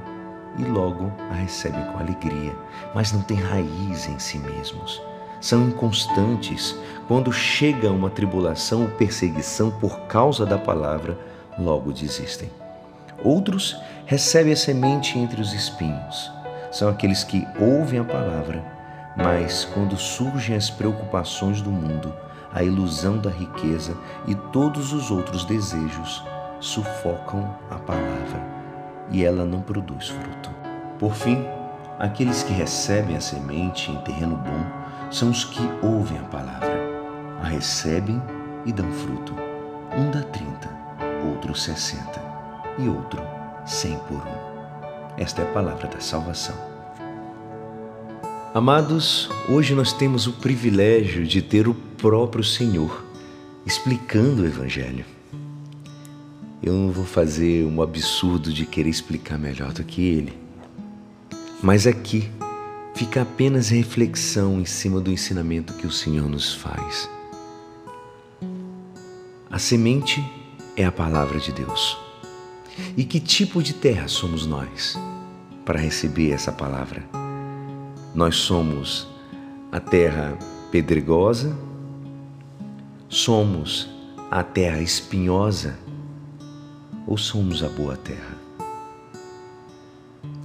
e 0.60 0.64
logo 0.64 1.12
a 1.32 1.34
recebem 1.34 1.84
com 1.86 1.98
alegria, 1.98 2.54
mas 2.94 3.12
não 3.12 3.22
têm 3.22 3.38
raiz 3.38 4.08
em 4.08 4.20
si 4.20 4.38
mesmos. 4.38 5.02
São 5.42 5.68
inconstantes. 5.68 6.78
Quando 7.08 7.34
chega 7.34 7.92
uma 7.92 8.10
tribulação 8.10 8.84
ou 8.84 8.90
perseguição 8.90 9.72
por 9.72 10.02
causa 10.02 10.46
da 10.46 10.58
palavra, 10.58 11.18
logo 11.58 11.92
desistem. 11.92 12.50
Outros 13.24 13.76
recebem 14.06 14.54
a 14.54 14.56
semente 14.56 15.18
entre 15.18 15.42
os 15.42 15.54
espinhos 15.54 16.32
são 16.74 16.89
aqueles 16.89 17.24
que 17.24 17.48
ouvem 17.60 18.00
a 18.00 18.03
palavra, 18.03 18.63
mas 19.15 19.63
quando 19.63 19.96
surgem 19.96 20.56
as 20.56 20.72
preocupações 20.72 21.62
do 21.62 21.70
mundo, 21.70 22.12
a 22.51 22.63
ilusão 22.63 23.20
da 23.20 23.30
riqueza 23.30 23.96
e 24.27 24.34
todos 24.34 24.92
os 24.92 25.12
outros 25.12 25.46
desejos 25.46 26.24
sufocam 26.60 27.56
a 27.70 27.75
palavra 27.75 28.42
e 29.12 29.24
ela 29.24 29.46
não 29.46 29.62
produz 29.62 30.10
fruto. 30.10 30.50
Por 30.98 31.13
fim, 31.13 31.46
aqueles 32.00 32.42
que 32.42 32.53
recebem 32.53 33.15
a 33.15 33.22
semente 33.22 33.92
em 33.92 33.98
terreno 34.01 34.36
bom 34.36 35.12
são 35.12 35.30
os 35.30 35.46
que 35.46 35.62
ouvem 35.84 36.18
a 36.18 36.24
palavra, 36.24 36.74
a 37.39 37.46
recebem 37.46 38.20
e 38.65 38.74
dão 38.74 38.92
fruto. 38.92 39.36
Um 39.96 40.10
dá 40.10 40.24
trinta, 40.24 40.70
outro 41.30 41.53
sessenta 41.53 42.20
e 42.80 42.89
outro 42.89 43.22
cem 43.63 43.96
por 44.08 44.18
um. 44.18 44.43
Esta 45.17 45.41
é 45.41 45.46
a 45.46 45.51
palavra 45.51 45.88
da 45.88 46.00
salvação. 46.00 46.55
Amados, 48.53 49.29
hoje 49.48 49.74
nós 49.75 49.93
temos 49.93 50.27
o 50.27 50.34
privilégio 50.34 51.25
de 51.25 51.41
ter 51.41 51.67
o 51.67 51.74
próprio 51.74 52.43
Senhor 52.43 53.03
explicando 53.65 54.41
o 54.41 54.46
Evangelho. 54.46 55.05
Eu 56.62 56.74
não 56.74 56.91
vou 56.91 57.05
fazer 57.05 57.65
um 57.65 57.82
absurdo 57.82 58.51
de 58.51 58.65
querer 58.65 58.89
explicar 58.89 59.38
melhor 59.38 59.74
do 59.74 59.84
que 59.84 60.01
ele, 60.01 60.34
mas 61.62 61.86
aqui 61.86 62.29
fica 62.96 63.22
apenas 63.22 63.70
reflexão 63.70 64.60
em 64.60 64.65
cima 64.65 65.00
do 65.00 65.12
ensinamento 65.12 65.74
que 65.74 65.88
o 65.88 65.91
Senhor 65.91 66.27
nos 66.29 66.53
faz. 66.53 67.10
A 69.50 69.60
semente 69.60 70.24
é 70.75 70.86
a 70.86 70.91
palavra 70.91 71.39
de 71.39 71.51
Deus. 71.51 72.12
E 72.98 73.03
que 73.03 73.20
tipo 73.20 73.62
de 73.62 73.74
terra 73.74 74.08
somos 74.08 74.46
nós 74.46 74.98
para 75.65 75.80
receber 75.80 76.32
essa 76.32 76.51
palavra? 76.51 77.03
Nós 78.13 78.36
somos 78.36 79.08
a 79.72 79.80
terra 79.80 80.38
pedregosa, 80.72 81.56
somos 83.08 83.89
a 84.30 84.44
terra 84.44 84.82
espinhosa 84.82 85.77
ou 87.06 87.18
somos 87.18 87.63
a 87.63 87.70
boa 87.70 87.98
terra? 87.98 88.38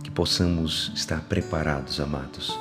Que 0.02 0.10
possamos 0.10 0.92
estar 0.94 1.20
preparados, 1.22 2.00
amados, 2.00 2.58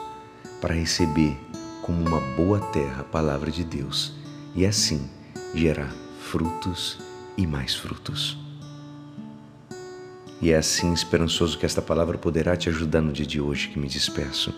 para 0.62 0.74
receber 0.74 1.38
como 1.82 2.06
uma 2.06 2.20
boa 2.36 2.60
terra 2.72 3.02
a 3.02 3.06
palavra 3.06 3.52
de 3.52 3.64
Deus 3.64 4.14
e 4.56 4.66
assim 4.66 5.10
gerar 5.54 5.94
frutos 6.20 6.98
e 7.38 7.48
mais 7.48 7.76
frutos. 7.76 8.47
E 10.40 10.52
é 10.52 10.58
assim 10.58 10.94
esperançoso 10.94 11.58
que 11.58 11.66
esta 11.66 11.82
palavra 11.82 12.18
poderá 12.18 12.56
te 12.56 12.70
ajudar 12.70 13.02
no 13.02 13.12
dia 13.12 13.26
de 13.26 13.42
hoje 13.42 13.70
que 13.70 13.80
me 13.80 13.88
despeço. 13.88 14.54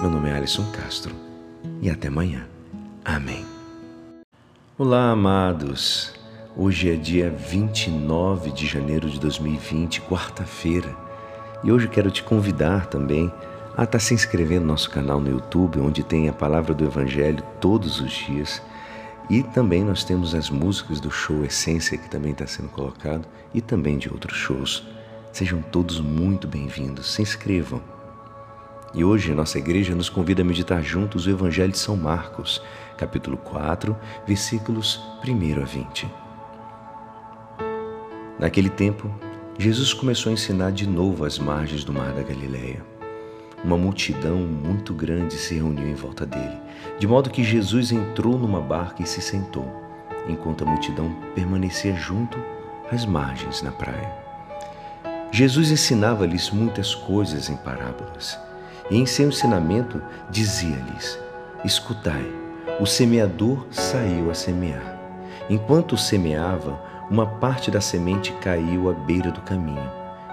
Meu 0.00 0.08
nome 0.08 0.30
é 0.30 0.32
Alisson 0.32 0.64
Castro 0.72 1.14
e 1.82 1.90
até 1.90 2.08
amanhã. 2.08 2.48
Amém. 3.04 3.44
Olá, 4.78 5.10
amados. 5.10 6.14
Hoje 6.56 6.90
é 6.90 6.96
dia 6.96 7.28
29 7.30 8.50
de 8.50 8.66
janeiro 8.66 9.10
de 9.10 9.20
2020, 9.20 10.00
quarta-feira. 10.02 10.96
E 11.62 11.70
hoje 11.70 11.86
quero 11.86 12.10
te 12.10 12.22
convidar 12.22 12.86
também 12.86 13.30
a 13.76 13.84
estar 13.84 13.86
tá 13.86 13.98
se 13.98 14.14
inscrevendo 14.14 14.62
no 14.62 14.68
nosso 14.68 14.90
canal 14.90 15.20
no 15.20 15.30
YouTube, 15.30 15.80
onde 15.80 16.02
tem 16.02 16.30
a 16.30 16.32
palavra 16.32 16.72
do 16.72 16.84
Evangelho 16.84 17.44
todos 17.60 18.00
os 18.00 18.10
dias. 18.10 18.62
E 19.28 19.42
também 19.42 19.84
nós 19.84 20.02
temos 20.02 20.34
as 20.34 20.48
músicas 20.48 20.98
do 20.98 21.10
show 21.10 21.44
Essência 21.44 21.98
que 21.98 22.08
também 22.08 22.32
está 22.32 22.46
sendo 22.46 22.70
colocado 22.70 23.28
e 23.52 23.60
também 23.60 23.98
de 23.98 24.10
outros 24.10 24.38
shows. 24.38 24.82
Sejam 25.32 25.62
todos 25.62 26.00
muito 26.00 26.48
bem-vindos. 26.48 27.14
Se 27.14 27.22
inscrevam. 27.22 27.80
E 28.92 29.04
hoje 29.04 29.32
nossa 29.32 29.58
igreja 29.58 29.94
nos 29.94 30.08
convida 30.08 30.42
a 30.42 30.44
meditar 30.44 30.82
juntos 30.82 31.26
o 31.26 31.30
Evangelho 31.30 31.70
de 31.70 31.78
São 31.78 31.96
Marcos, 31.96 32.60
capítulo 32.98 33.36
4, 33.36 33.96
versículos 34.26 35.00
1 35.24 35.62
a 35.62 35.64
20. 35.64 36.08
Naquele 38.40 38.68
tempo, 38.68 39.08
Jesus 39.56 39.94
começou 39.94 40.30
a 40.30 40.32
ensinar 40.32 40.72
de 40.72 40.88
novo 40.88 41.24
às 41.24 41.38
margens 41.38 41.84
do 41.84 41.92
mar 41.92 42.12
da 42.12 42.22
Galileia. 42.22 42.84
Uma 43.62 43.78
multidão 43.78 44.38
muito 44.38 44.92
grande 44.92 45.34
se 45.34 45.54
reuniu 45.54 45.86
em 45.86 45.94
volta 45.94 46.26
dele, 46.26 46.58
de 46.98 47.06
modo 47.06 47.30
que 47.30 47.44
Jesus 47.44 47.92
entrou 47.92 48.36
numa 48.36 48.60
barca 48.60 49.02
e 49.02 49.06
se 49.06 49.22
sentou, 49.22 49.70
enquanto 50.28 50.64
a 50.64 50.66
multidão 50.66 51.14
permanecia 51.36 51.94
junto 51.94 52.36
às 52.90 53.06
margens 53.06 53.62
na 53.62 53.70
praia. 53.70 54.19
Jesus 55.32 55.70
ensinava-lhes 55.70 56.50
muitas 56.50 56.92
coisas 56.92 57.48
em 57.48 57.56
parábolas, 57.56 58.36
e 58.90 58.98
em 58.98 59.06
seu 59.06 59.28
ensinamento 59.28 60.02
dizia-lhes: 60.28 61.18
Escutai, 61.64 62.26
o 62.80 62.86
semeador 62.86 63.64
saiu 63.70 64.28
a 64.28 64.34
semear. 64.34 64.98
Enquanto 65.48 65.96
semeava, 65.96 66.80
uma 67.08 67.26
parte 67.26 67.70
da 67.70 67.80
semente 67.80 68.32
caiu 68.40 68.90
à 68.90 68.92
beira 68.92 69.30
do 69.30 69.40
caminho. 69.42 69.90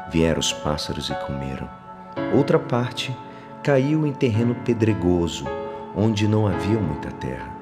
Vieram 0.09 0.39
os 0.39 0.51
pássaros 0.51 1.11
e 1.11 1.15
comeram. 1.25 1.69
Outra 2.33 2.57
parte 2.57 3.15
caiu 3.61 4.05
em 4.05 4.13
terreno 4.13 4.55
pedregoso, 4.55 5.45
onde 5.95 6.27
não 6.27 6.47
havia 6.47 6.79
muita 6.79 7.11
terra. 7.11 7.55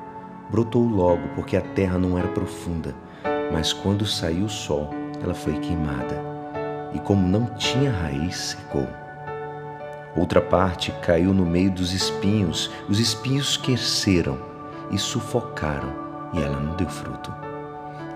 Brotou 0.49 0.87
logo, 0.87 1.27
porque 1.35 1.57
a 1.57 1.61
terra 1.61 1.97
não 1.97 2.17
era 2.17 2.29
profunda, 2.29 2.95
mas 3.51 3.73
quando 3.73 4.05
saiu 4.05 4.45
o 4.45 4.49
sol, 4.49 4.89
ela 5.21 5.33
foi 5.33 5.53
queimada 5.59 6.34
e, 6.93 6.99
como 6.99 7.27
não 7.27 7.45
tinha 7.55 7.91
raiz, 7.91 8.37
secou. 8.37 8.87
Outra 10.15 10.39
parte 10.39 10.91
caiu 11.01 11.33
no 11.33 11.45
meio 11.45 11.69
dos 11.69 11.91
espinhos, 11.91 12.71
os 12.87 12.99
espinhos 12.99 13.57
cresceram 13.57 14.37
e 14.89 14.97
sufocaram, 14.97 15.91
e 16.33 16.41
ela 16.41 16.59
não 16.59 16.75
deu 16.75 16.87
fruto. 16.87 17.33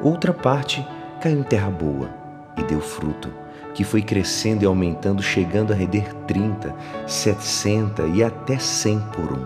Outra 0.02 0.34
parte 0.34 0.86
caiu 1.20 1.40
em 1.40 1.44
terra 1.44 1.70
boa 1.70 2.10
e 2.56 2.64
deu 2.64 2.80
fruto, 2.80 3.30
que 3.74 3.84
foi 3.84 4.02
crescendo 4.02 4.64
e 4.64 4.66
aumentando, 4.66 5.22
chegando 5.22 5.74
a 5.74 5.76
render 5.76 6.14
trinta, 6.26 6.74
sessenta 7.06 8.04
e 8.04 8.24
até 8.24 8.58
cem 8.58 9.00
por 9.12 9.34
um. 9.34 9.46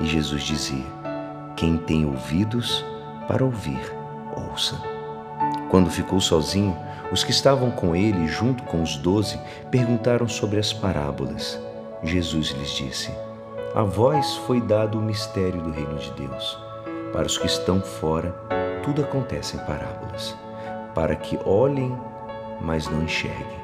E 0.00 0.06
Jesus 0.06 0.42
dizia: 0.42 0.84
Quem 1.56 1.76
tem 1.76 2.06
ouvidos 2.06 2.84
para 3.26 3.44
ouvir, 3.44 3.80
ouça. 4.36 4.80
Quando 5.70 5.90
ficou 5.90 6.20
sozinho, 6.20 6.76
os 7.14 7.22
que 7.22 7.30
estavam 7.30 7.70
com 7.70 7.94
ele, 7.94 8.26
junto 8.26 8.64
com 8.64 8.82
os 8.82 8.96
doze, 8.96 9.38
perguntaram 9.70 10.26
sobre 10.26 10.58
as 10.58 10.72
parábolas. 10.72 11.60
Jesus 12.02 12.48
lhes 12.48 12.70
disse: 12.72 13.12
A 13.72 13.84
vós 13.84 14.34
foi 14.48 14.60
dado 14.60 14.98
o 14.98 15.02
mistério 15.02 15.62
do 15.62 15.70
reino 15.70 15.94
de 15.94 16.10
Deus. 16.14 16.58
Para 17.12 17.26
os 17.26 17.38
que 17.38 17.46
estão 17.46 17.80
fora, 17.80 18.34
tudo 18.82 19.02
acontece 19.02 19.56
em 19.56 19.60
parábolas, 19.60 20.36
para 20.92 21.14
que 21.14 21.38
olhem, 21.46 21.96
mas 22.60 22.88
não 22.88 23.04
enxerguem, 23.04 23.60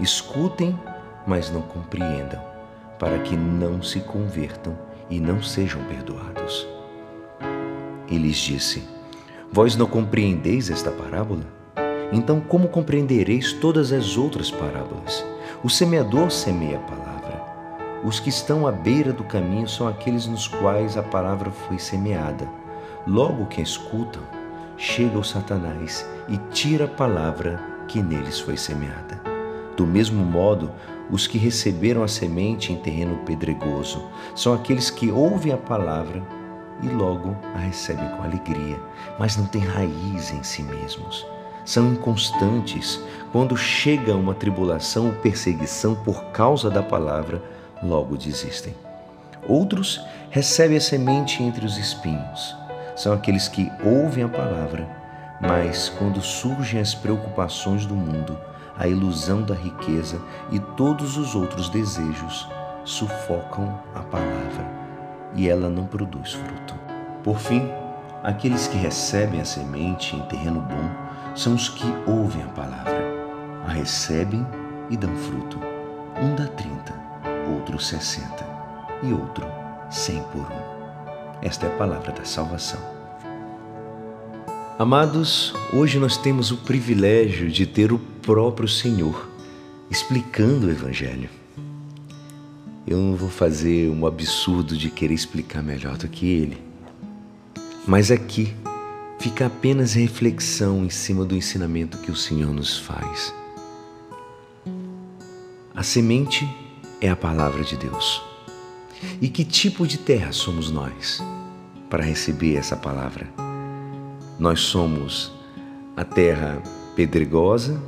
escutem, 0.00 0.76
mas 1.24 1.50
não 1.50 1.62
compreendam, 1.62 2.42
para 2.98 3.20
que 3.20 3.36
não 3.36 3.80
se 3.80 4.00
convertam 4.00 4.76
e 5.08 5.20
não 5.20 5.40
sejam 5.40 5.80
perdoados. 5.84 6.66
E 8.08 8.18
lhes 8.18 8.38
disse: 8.38 8.82
Vós 9.52 9.76
não 9.76 9.86
compreendeis 9.86 10.68
esta 10.68 10.90
parábola? 10.90 11.57
Então, 12.10 12.40
como 12.40 12.68
compreendereis 12.68 13.52
todas 13.52 13.92
as 13.92 14.16
outras 14.16 14.50
parábolas? 14.50 15.24
O 15.62 15.68
semeador 15.68 16.30
semeia 16.30 16.78
a 16.78 16.80
palavra. 16.80 17.18
os 18.04 18.20
que 18.20 18.28
estão 18.28 18.66
à 18.66 18.70
beira 18.70 19.12
do 19.12 19.24
caminho 19.24 19.68
são 19.68 19.88
aqueles 19.88 20.26
nos 20.26 20.46
quais 20.46 20.96
a 20.96 21.02
palavra 21.02 21.50
foi 21.50 21.78
semeada. 21.78 22.48
Logo 23.06 23.46
que 23.46 23.60
a 23.60 23.64
escutam, 23.64 24.22
chega 24.76 25.18
o 25.18 25.24
Satanás 25.24 26.08
e 26.28 26.36
tira 26.52 26.84
a 26.84 26.88
palavra 26.88 27.60
que 27.88 28.00
neles 28.00 28.38
foi 28.38 28.56
semeada. 28.56 29.20
Do 29.76 29.86
mesmo 29.86 30.24
modo, 30.24 30.70
os 31.10 31.26
que 31.26 31.38
receberam 31.38 32.02
a 32.02 32.08
semente 32.08 32.72
em 32.72 32.76
terreno 32.76 33.18
pedregoso 33.26 34.04
são 34.34 34.54
aqueles 34.54 34.90
que 34.90 35.10
ouvem 35.10 35.52
a 35.52 35.56
palavra 35.56 36.22
e 36.82 36.88
logo 36.88 37.36
a 37.54 37.58
recebem 37.58 38.08
com 38.10 38.22
alegria, 38.22 38.78
mas 39.18 39.36
não 39.36 39.46
têm 39.46 39.62
raiz 39.62 40.32
em 40.32 40.42
si 40.42 40.62
mesmos. 40.62 41.26
São 41.68 41.92
inconstantes. 41.92 42.98
Quando 43.30 43.54
chega 43.54 44.14
uma 44.14 44.32
tribulação 44.32 45.08
ou 45.08 45.12
perseguição 45.12 45.94
por 45.94 46.24
causa 46.32 46.70
da 46.70 46.82
palavra, 46.82 47.42
logo 47.82 48.16
desistem. 48.16 48.74
Outros 49.46 50.00
recebem 50.30 50.78
a 50.78 50.80
semente 50.80 51.42
entre 51.42 51.66
os 51.66 51.76
espinhos. 51.76 52.56
São 52.96 53.12
aqueles 53.12 53.48
que 53.48 53.70
ouvem 53.84 54.24
a 54.24 54.28
palavra, 54.30 54.88
mas 55.42 55.90
quando 55.90 56.22
surgem 56.22 56.80
as 56.80 56.94
preocupações 56.94 57.84
do 57.84 57.94
mundo, 57.94 58.38
a 58.78 58.88
ilusão 58.88 59.42
da 59.42 59.54
riqueza 59.54 60.18
e 60.50 60.58
todos 60.58 61.18
os 61.18 61.34
outros 61.34 61.68
desejos 61.68 62.48
sufocam 62.82 63.78
a 63.94 64.00
palavra 64.00 64.66
e 65.34 65.46
ela 65.46 65.68
não 65.68 65.84
produz 65.84 66.32
fruto. 66.32 66.74
Por 67.22 67.38
fim, 67.38 67.70
aqueles 68.24 68.66
que 68.66 68.78
recebem 68.78 69.42
a 69.42 69.44
semente 69.44 70.16
em 70.16 70.22
terreno 70.22 70.62
bom 70.62 71.07
são 71.38 71.54
os 71.54 71.68
que 71.68 71.84
ouvem 72.04 72.42
a 72.42 72.48
palavra, 72.48 73.00
a 73.64 73.70
recebem 73.70 74.44
e 74.90 74.96
dão 74.96 75.14
fruto. 75.14 75.56
Um 76.20 76.34
dá 76.34 76.48
trinta, 76.48 76.92
outro 77.54 77.78
sessenta 77.78 78.44
e 79.04 79.12
outro 79.12 79.46
cem 79.88 80.20
por 80.32 80.40
um. 80.40 81.38
Esta 81.40 81.66
é 81.66 81.68
a 81.72 81.76
palavra 81.76 82.10
da 82.10 82.24
salvação. 82.24 82.80
Amados, 84.76 85.54
hoje 85.72 86.00
nós 86.00 86.16
temos 86.16 86.50
o 86.50 86.56
privilégio 86.56 87.48
de 87.48 87.66
ter 87.66 87.92
o 87.92 88.00
próprio 88.00 88.66
Senhor 88.66 89.30
explicando 89.88 90.66
o 90.66 90.70
Evangelho. 90.72 91.30
Eu 92.84 92.98
não 92.98 93.14
vou 93.14 93.28
fazer 93.28 93.88
um 93.88 94.04
absurdo 94.08 94.76
de 94.76 94.90
querer 94.90 95.14
explicar 95.14 95.62
melhor 95.62 95.96
do 95.96 96.08
que 96.08 96.26
ele, 96.26 96.60
mas 97.86 98.10
aqui 98.10 98.52
fica 99.18 99.46
apenas 99.46 99.94
reflexão 99.94 100.84
em 100.84 100.90
cima 100.90 101.24
do 101.24 101.34
ensinamento 101.34 101.98
que 101.98 102.10
o 102.10 102.16
Senhor 102.16 102.52
nos 102.52 102.78
faz. 102.78 103.34
A 105.74 105.82
semente 105.82 106.48
é 107.00 107.08
a 107.08 107.16
palavra 107.16 107.62
de 107.62 107.76
Deus. 107.76 108.22
E 109.20 109.28
que 109.28 109.44
tipo 109.44 109.86
de 109.86 109.98
terra 109.98 110.32
somos 110.32 110.70
nós 110.70 111.22
para 111.88 112.02
receber 112.02 112.56
essa 112.56 112.76
palavra? 112.76 113.28
Nós 114.38 114.60
somos 114.60 115.32
a 115.96 116.04
terra 116.04 116.62
pedregosa, 116.94 117.80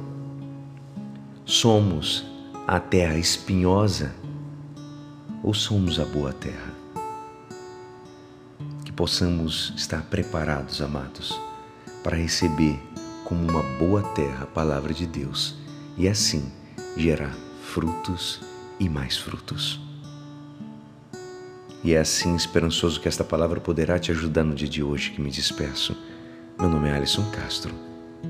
somos 1.45 2.25
a 2.67 2.79
terra 2.79 3.19
espinhosa 3.19 4.15
ou 5.43 5.53
somos 5.53 5.99
a 5.99 6.05
boa 6.05 6.33
terra? 6.33 6.70
Possamos 9.00 9.73
estar 9.78 10.02
preparados, 10.02 10.83
amados, 10.83 11.40
para 12.04 12.19
receber 12.19 12.78
como 13.25 13.50
uma 13.50 13.62
boa 13.78 14.02
terra 14.14 14.42
a 14.42 14.47
palavra 14.47 14.92
de 14.92 15.07
Deus 15.07 15.54
e 15.97 16.07
assim 16.07 16.52
gerar 16.99 17.35
frutos 17.62 18.42
e 18.78 18.90
mais 18.90 19.16
frutos. 19.16 19.80
E 21.83 21.95
é 21.95 21.99
assim 21.99 22.37
esperançoso 22.37 23.00
que 23.00 23.09
esta 23.09 23.25
palavra 23.25 23.59
poderá 23.59 23.99
te 23.99 24.11
ajudar 24.11 24.45
no 24.45 24.54
dia 24.54 24.69
de 24.69 24.82
hoje 24.82 25.13
que 25.13 25.21
me 25.23 25.30
despeço 25.30 25.97
meu 26.58 26.69
nome 26.69 26.91
é 26.91 26.93
Alisson 26.93 27.25
Castro 27.30 27.75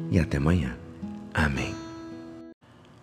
e 0.08 0.20
até 0.20 0.36
amanhã. 0.36 0.76
Amém. 1.34 1.74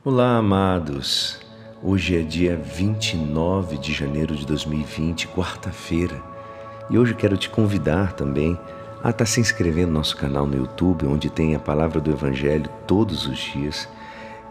Olá, 0.05 0.37
amados. 0.37 1.41
Hoje 1.83 2.15
é 2.15 2.21
dia 2.21 2.55
29 2.55 3.77
de 3.77 3.91
janeiro 3.91 4.37
de 4.37 4.45
2020, 4.45 5.27
quarta-feira, 5.27 6.36
e 6.89 6.97
hoje 6.97 7.13
quero 7.13 7.37
te 7.37 7.49
convidar 7.49 8.13
também 8.13 8.57
a 9.03 9.09
estar 9.09 9.13
tá 9.13 9.25
se 9.25 9.39
inscrevendo 9.39 9.87
no 9.87 9.99
nosso 9.99 10.15
canal 10.17 10.47
no 10.47 10.55
YouTube, 10.55 11.05
onde 11.05 11.29
tem 11.29 11.55
a 11.55 11.59
palavra 11.59 11.99
do 11.99 12.11
Evangelho 12.11 12.69
todos 12.85 13.27
os 13.27 13.37
dias. 13.37 13.87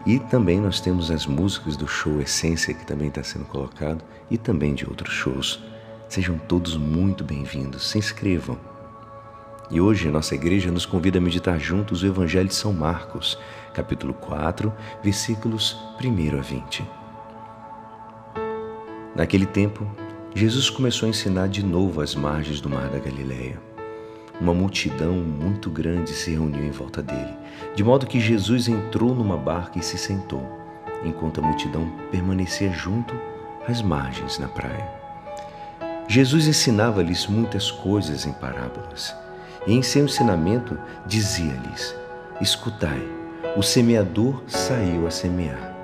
E 0.05 0.19
também 0.19 0.61
nós 0.61 0.79
temos 0.79 1.11
as 1.11 1.25
músicas 1.25 1.75
do 1.75 1.87
show 1.87 2.21
Essência 2.21 2.73
que 2.73 2.85
também 2.85 3.09
está 3.09 3.23
sendo 3.23 3.45
colocado 3.45 4.03
e 4.31 4.37
também 4.37 4.73
de 4.73 4.87
outros 4.87 5.13
shows. 5.13 5.61
Sejam 6.07 6.37
todos 6.37 6.77
muito 6.77 7.23
bem-vindos. 7.23 7.89
Se 7.89 7.97
inscrevam 7.97 8.57
e 9.69 9.81
hoje 9.81 10.09
nossa 10.09 10.33
igreja 10.33 10.71
nos 10.71 10.85
convida 10.85 11.17
a 11.17 11.21
meditar 11.21 11.59
juntos 11.59 12.01
o 12.01 12.07
Evangelho 12.07 12.47
de 12.47 12.55
São 12.55 12.71
Marcos, 12.71 13.37
capítulo 13.73 14.13
4, 14.13 14.71
versículos 15.03 15.77
1 16.01 16.37
a 16.37 16.41
20. 16.41 16.85
Naquele 19.13 19.45
tempo, 19.45 19.85
Jesus 20.35 20.69
começou 20.69 21.07
a 21.07 21.09
ensinar 21.09 21.47
de 21.47 21.65
novo 21.65 22.01
às 22.01 22.13
margens 22.13 22.61
do 22.61 22.69
mar 22.69 22.89
da 22.89 22.99
Galileia. 22.99 23.59
Uma 24.39 24.53
multidão 24.53 25.13
muito 25.13 25.69
grande 25.69 26.11
se 26.11 26.31
reuniu 26.31 26.63
em 26.63 26.69
volta 26.69 27.01
dele, 27.01 27.33
de 27.75 27.83
modo 27.83 28.05
que 28.05 28.19
Jesus 28.19 28.67
entrou 28.67 29.15
numa 29.15 29.35
barca 29.35 29.79
e 29.79 29.83
se 29.83 29.97
sentou, 29.97 30.45
enquanto 31.03 31.39
a 31.39 31.43
multidão 31.43 31.91
permanecia 32.11 32.71
junto 32.71 33.15
às 33.67 33.81
margens 33.81 34.37
na 34.37 34.47
praia. 34.47 34.87
Jesus 36.07 36.47
ensinava-lhes 36.47 37.25
muitas 37.25 37.71
coisas 37.71 38.25
em 38.25 38.31
parábolas 38.33 39.15
e 39.65 39.73
em 39.73 39.81
seu 39.81 40.05
ensinamento 40.05 40.79
dizia-lhes: 41.05 41.95
Escutai, 42.39 43.01
o 43.55 43.63
semeador 43.63 44.43
saiu 44.47 45.07
a 45.07 45.11
semear. 45.11 45.75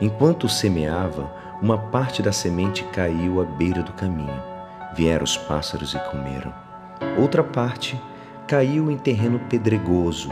Enquanto 0.00 0.48
semeava, 0.48 1.41
uma 1.62 1.78
parte 1.78 2.20
da 2.20 2.32
semente 2.32 2.82
caiu 2.92 3.40
à 3.40 3.44
beira 3.44 3.84
do 3.84 3.92
caminho. 3.92 4.42
Vieram 4.96 5.22
os 5.22 5.36
pássaros 5.36 5.94
e 5.94 5.98
comeram. 6.10 6.52
Outra 7.16 7.44
parte 7.44 7.98
caiu 8.48 8.90
em 8.90 8.98
terreno 8.98 9.38
pedregoso, 9.48 10.28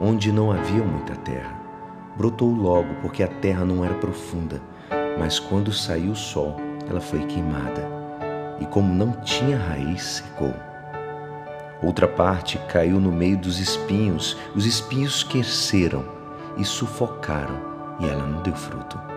onde 0.00 0.32
não 0.32 0.50
havia 0.50 0.82
muita 0.82 1.14
terra. 1.14 1.56
Brotou 2.16 2.50
logo, 2.50 2.94
porque 3.00 3.22
a 3.22 3.28
terra 3.28 3.64
não 3.64 3.84
era 3.84 3.94
profunda, 3.94 4.60
mas 5.20 5.38
quando 5.38 5.72
saiu 5.72 6.10
o 6.12 6.16
sol, 6.16 6.56
ela 6.90 7.00
foi 7.00 7.20
queimada. 7.26 7.88
E 8.58 8.66
como 8.66 8.92
não 8.92 9.12
tinha 9.22 9.56
raiz, 9.56 10.02
secou. 10.02 10.52
Outra 11.80 12.08
parte 12.08 12.58
caiu 12.68 12.98
no 12.98 13.12
meio 13.12 13.36
dos 13.36 13.60
espinhos, 13.60 14.36
os 14.52 14.66
espinhos 14.66 15.22
cresceram 15.22 16.04
e 16.56 16.64
sufocaram, 16.64 17.56
e 18.00 18.08
ela 18.08 18.26
não 18.26 18.42
deu 18.42 18.54
fruto. 18.54 19.11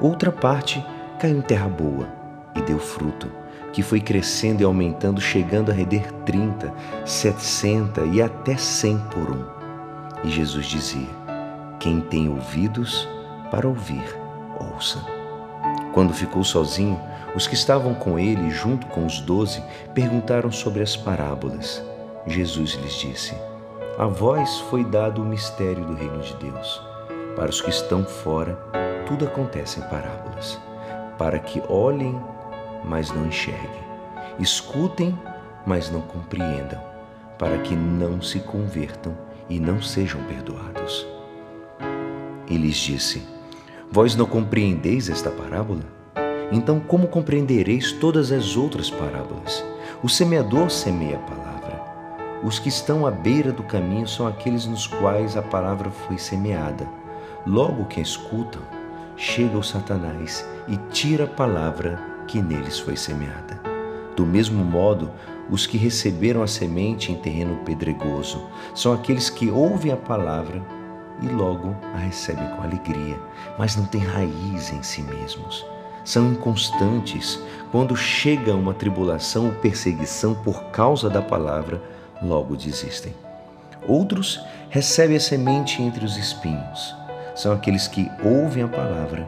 Outra 0.00 0.30
parte 0.30 0.84
caiu 1.18 1.38
em 1.38 1.42
terra 1.42 1.68
boa 1.68 2.06
e 2.54 2.62
deu 2.62 2.78
fruto, 2.78 3.28
que 3.72 3.82
foi 3.82 4.00
crescendo 4.00 4.62
e 4.62 4.64
aumentando, 4.64 5.20
chegando 5.20 5.70
a 5.70 5.74
render 5.74 6.12
trinta, 6.24 6.72
setenta 7.04 8.02
e 8.02 8.22
até 8.22 8.56
cem 8.56 8.98
por 9.10 9.30
um. 9.30 9.44
E 10.22 10.30
Jesus 10.30 10.66
dizia: 10.66 11.08
Quem 11.80 12.00
tem 12.00 12.28
ouvidos 12.28 13.08
para 13.50 13.66
ouvir, 13.66 14.04
ouça. 14.72 15.04
Quando 15.92 16.14
ficou 16.14 16.44
sozinho, 16.44 17.00
os 17.34 17.46
que 17.46 17.54
estavam 17.54 17.94
com 17.94 18.18
ele, 18.18 18.50
junto 18.50 18.86
com 18.86 19.04
os 19.04 19.20
doze, 19.20 19.62
perguntaram 19.94 20.52
sobre 20.52 20.82
as 20.82 20.96
parábolas. 20.96 21.82
Jesus 22.24 22.72
lhes 22.74 22.94
disse: 22.94 23.34
A 23.98 24.06
vós 24.06 24.58
foi 24.70 24.84
dado 24.84 25.22
o 25.22 25.26
mistério 25.26 25.84
do 25.84 25.94
reino 25.94 26.20
de 26.20 26.34
Deus. 26.36 26.80
Para 27.34 27.50
os 27.50 27.60
que 27.60 27.70
estão 27.70 28.04
fora, 28.04 28.58
tudo 29.08 29.24
acontece 29.24 29.80
em 29.80 29.82
parábolas, 29.84 30.60
para 31.16 31.38
que 31.38 31.62
olhem, 31.66 32.20
mas 32.84 33.10
não 33.10 33.26
enxerguem, 33.26 33.82
escutem, 34.38 35.18
mas 35.66 35.90
não 35.90 36.02
compreendam, 36.02 36.78
para 37.38 37.56
que 37.58 37.74
não 37.74 38.20
se 38.20 38.38
convertam 38.40 39.16
e 39.48 39.58
não 39.58 39.80
sejam 39.80 40.22
perdoados. 40.24 41.06
E 42.46 42.56
lhes 42.58 42.76
disse: 42.76 43.26
Vós 43.90 44.14
não 44.14 44.26
compreendeis 44.26 45.08
esta 45.08 45.30
parábola? 45.30 45.82
Então, 46.52 46.78
como 46.78 47.08
compreendereis 47.08 47.92
todas 47.92 48.30
as 48.30 48.56
outras 48.56 48.90
parábolas? 48.90 49.64
O 50.02 50.08
semeador 50.08 50.70
semeia 50.70 51.16
a 51.16 51.20
palavra. 51.20 51.82
Os 52.44 52.58
que 52.58 52.68
estão 52.68 53.06
à 53.06 53.10
beira 53.10 53.52
do 53.52 53.62
caminho 53.62 54.06
são 54.06 54.26
aqueles 54.26 54.66
nos 54.66 54.86
quais 54.86 55.34
a 55.34 55.42
palavra 55.42 55.90
foi 55.90 56.18
semeada. 56.18 56.86
Logo 57.46 57.86
que 57.86 58.00
a 58.00 58.02
escutam, 58.02 58.62
chega 59.18 59.58
o 59.58 59.62
Satanás 59.62 60.48
e 60.66 60.78
tira 60.90 61.24
a 61.24 61.26
palavra 61.26 61.98
que 62.26 62.40
neles 62.40 62.78
foi 62.78 62.96
semeada. 62.96 63.60
Do 64.16 64.24
mesmo 64.24 64.64
modo, 64.64 65.10
os 65.50 65.66
que 65.66 65.76
receberam 65.76 66.42
a 66.42 66.46
semente 66.46 67.12
em 67.12 67.16
terreno 67.16 67.56
pedregoso 67.64 68.42
são 68.74 68.94
aqueles 68.94 69.28
que 69.28 69.50
ouvem 69.50 69.92
a 69.92 69.96
palavra 69.96 70.62
e 71.20 71.28
logo 71.28 71.76
a 71.94 71.98
recebem 71.98 72.48
com 72.56 72.62
alegria, 72.62 73.18
mas 73.58 73.76
não 73.76 73.84
têm 73.84 74.00
raiz 74.00 74.72
em 74.72 74.82
si 74.82 75.02
mesmos 75.02 75.66
são 76.08 76.32
inconstantes. 76.32 77.38
Quando 77.70 77.94
chega 77.94 78.54
uma 78.54 78.72
tribulação 78.72 79.46
ou 79.46 79.52
perseguição 79.52 80.34
por 80.34 80.64
causa 80.70 81.10
da 81.10 81.20
palavra, 81.20 81.82
logo 82.22 82.56
desistem. 82.56 83.14
Outros 83.86 84.40
recebem 84.70 85.18
a 85.18 85.20
semente 85.20 85.82
entre 85.82 86.04
os 86.06 86.16
espinhos. 86.16 86.96
São 87.38 87.52
aqueles 87.52 87.86
que 87.86 88.10
ouvem 88.20 88.64
a 88.64 88.68
palavra, 88.68 89.24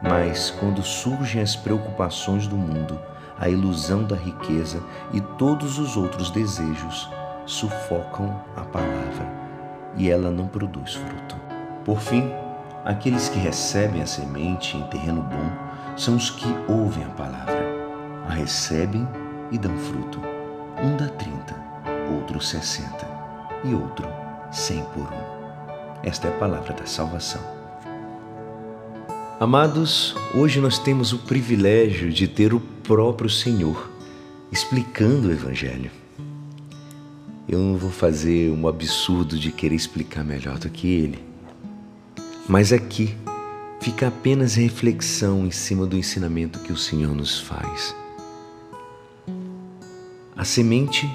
mas 0.00 0.50
quando 0.50 0.82
surgem 0.82 1.42
as 1.42 1.54
preocupações 1.54 2.46
do 2.46 2.56
mundo, 2.56 2.98
a 3.38 3.50
ilusão 3.50 4.02
da 4.02 4.16
riqueza 4.16 4.82
e 5.12 5.20
todos 5.20 5.78
os 5.78 5.94
outros 5.94 6.30
desejos 6.30 7.10
sufocam 7.44 8.42
a 8.56 8.62
palavra 8.62 9.30
e 9.94 10.08
ela 10.08 10.30
não 10.30 10.48
produz 10.48 10.94
fruto. 10.94 11.36
Por 11.84 12.00
fim, 12.00 12.32
aqueles 12.82 13.28
que 13.28 13.38
recebem 13.38 14.00
a 14.00 14.06
semente 14.06 14.78
em 14.78 14.82
terreno 14.84 15.20
bom 15.20 15.96
são 15.98 16.16
os 16.16 16.30
que 16.30 16.48
ouvem 16.66 17.04
a 17.04 17.10
palavra, 17.10 17.62
a 18.26 18.32
recebem 18.32 19.06
e 19.50 19.58
dão 19.58 19.76
fruto. 19.76 20.18
Um 20.82 20.96
dá 20.96 21.08
trinta, 21.08 21.54
outro 22.10 22.40
sessenta 22.40 23.06
e 23.62 23.74
outro 23.74 24.08
cem 24.50 24.82
por 24.94 25.02
um. 25.12 25.39
Esta 26.02 26.28
é 26.28 26.30
a 26.30 26.38
palavra 26.38 26.72
da 26.72 26.86
salvação. 26.86 27.42
Amados, 29.38 30.14
hoje 30.34 30.60
nós 30.60 30.78
temos 30.78 31.12
o 31.12 31.18
privilégio 31.18 32.10
de 32.10 32.26
ter 32.26 32.54
o 32.54 32.60
próprio 32.60 33.28
Senhor 33.28 33.90
explicando 34.50 35.28
o 35.28 35.32
Evangelho. 35.32 35.90
Eu 37.48 37.58
não 37.58 37.76
vou 37.76 37.90
fazer 37.90 38.50
um 38.50 38.66
absurdo 38.66 39.38
de 39.38 39.52
querer 39.52 39.74
explicar 39.74 40.24
melhor 40.24 40.58
do 40.58 40.70
que 40.70 40.88
ele, 40.88 41.24
mas 42.48 42.72
aqui 42.72 43.14
fica 43.80 44.08
apenas 44.08 44.54
reflexão 44.54 45.46
em 45.46 45.50
cima 45.50 45.86
do 45.86 45.96
ensinamento 45.96 46.60
que 46.60 46.72
o 46.72 46.76
Senhor 46.76 47.14
nos 47.14 47.40
faz. 47.40 47.94
A 50.36 50.44
semente 50.44 51.10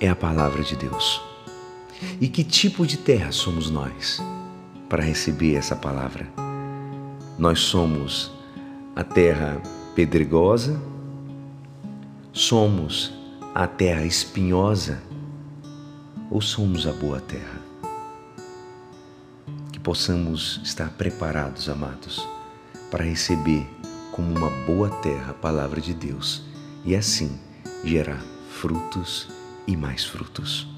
é 0.00 0.08
a 0.08 0.16
palavra 0.16 0.62
de 0.62 0.76
Deus. 0.76 1.27
E 2.20 2.28
que 2.28 2.44
tipo 2.44 2.86
de 2.86 2.96
terra 2.96 3.32
somos 3.32 3.70
nós 3.70 4.22
para 4.88 5.02
receber 5.02 5.54
essa 5.54 5.74
palavra? 5.74 6.28
Nós 7.38 7.60
somos 7.60 8.30
a 8.94 9.02
terra 9.02 9.60
pedregosa, 9.94 10.80
somos 12.32 13.12
a 13.54 13.66
terra 13.66 14.04
espinhosa 14.04 15.02
ou 16.30 16.40
somos 16.40 16.86
a 16.86 16.92
boa 16.92 17.20
terra? 17.20 17.60
Que 19.72 19.80
possamos 19.80 20.60
estar 20.62 20.90
preparados, 20.90 21.68
amados, 21.68 22.26
para 22.90 23.04
receber 23.04 23.66
como 24.12 24.36
uma 24.36 24.50
boa 24.66 24.90
terra 25.02 25.30
a 25.30 25.34
palavra 25.34 25.80
de 25.80 25.94
Deus 25.94 26.42
e 26.84 26.94
assim 26.94 27.38
gerar 27.84 28.22
frutos 28.50 29.28
e 29.66 29.76
mais 29.76 30.04
frutos. 30.04 30.77